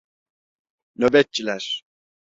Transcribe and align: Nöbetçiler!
Nöbetçiler! 0.95 1.83